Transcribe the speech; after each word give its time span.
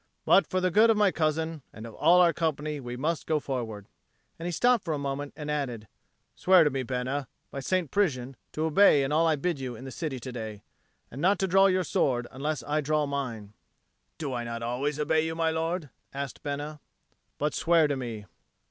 "But 0.25 0.47
for 0.47 0.59
the 0.59 0.71
good 0.71 0.89
of 0.89 0.97
my 0.97 1.11
cousin 1.11 1.61
and 1.71 1.85
of 1.85 1.93
all 1.93 2.21
our 2.21 2.33
company, 2.33 2.79
we 2.79 2.97
must 2.97 3.27
go 3.27 3.39
forward." 3.39 3.85
And 4.39 4.47
he 4.47 4.51
stopped 4.51 4.83
for 4.83 4.95
a 4.95 4.97
moment 4.97 5.31
and 5.35 5.51
added, 5.51 5.87
"Swear 6.35 6.63
to 6.63 6.71
me, 6.71 6.81
Bena, 6.81 7.27
by 7.51 7.59
St. 7.59 7.91
Prisian, 7.91 8.35
to 8.53 8.65
obey 8.65 9.03
in 9.03 9.11
all 9.11 9.27
I 9.27 9.35
bid 9.35 9.59
you 9.59 9.75
in 9.75 9.85
the 9.85 9.91
city 9.91 10.19
to 10.19 10.31
day, 10.31 10.63
and 11.11 11.21
not 11.21 11.37
to 11.37 11.47
draw 11.47 11.67
your 11.67 11.83
sword 11.83 12.25
unless 12.31 12.63
I 12.63 12.81
draw 12.81 13.05
mine." 13.05 13.53
"Do 14.17 14.33
I 14.33 14.43
not 14.43 14.63
always 14.63 14.99
obey 14.99 15.23
you, 15.23 15.35
my 15.35 15.51
lord?" 15.51 15.91
asked 16.15 16.41
Bena. 16.41 16.79
"But 17.37 17.53
swear 17.53 17.87
to 17.87 17.95
me." 17.95 18.25